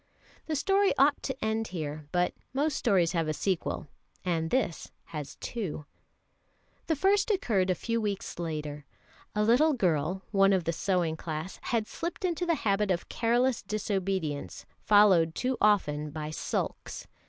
The 0.47 0.55
story 0.55 0.97
ought 0.97 1.21
to 1.21 1.45
end 1.45 1.67
here; 1.67 2.07
but 2.11 2.33
most 2.53 2.75
stories 2.75 3.11
have 3.11 3.27
a 3.27 3.35
sequel, 3.35 3.87
and 4.25 4.49
this 4.49 4.91
has 5.03 5.35
two. 5.35 5.85
The 6.87 6.95
first 6.95 7.29
occurred 7.29 7.69
a 7.69 7.75
few 7.75 8.01
weeks 8.01 8.39
later. 8.39 8.87
A 9.35 9.43
little 9.43 9.73
girl, 9.73 10.23
one 10.31 10.53
of 10.53 10.63
the 10.63 10.73
sewing 10.73 11.17
class, 11.17 11.59
had 11.65 11.85
slipped 11.85 12.25
into 12.25 12.47
the 12.47 12.55
habit 12.65 12.89
of 12.89 13.09
careless 13.09 13.61
disobedience, 13.61 14.65
followed 14.79 15.35
too 15.35 15.55
often 15.61 16.09
by 16.09 16.31
sulks. 16.31 17.05